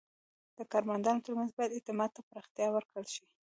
د 0.57 0.59
کارمندانو 0.71 1.23
ترمنځ 1.25 1.51
باید 1.57 1.75
اعتماد 1.77 2.09
ته 2.15 2.21
پراختیا 2.29 2.67
ورکړل 2.71 3.05
شي. 3.13 3.23